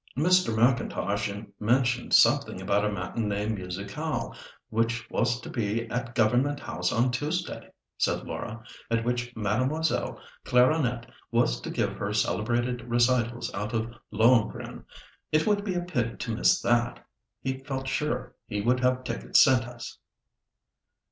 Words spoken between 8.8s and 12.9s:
at which Mademoiselle Claironnet was to give her celebrated